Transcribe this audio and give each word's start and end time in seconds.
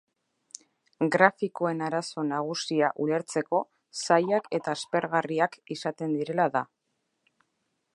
Grafikoen 1.15 1.83
arazo 1.89 2.23
nagusia 2.31 2.91
ulertzeko 3.05 3.61
zailak 4.07 4.53
eta 4.61 4.75
aspergarriak 4.79 5.63
izaten 5.79 6.21
direla 6.23 6.51
da. 6.59 6.69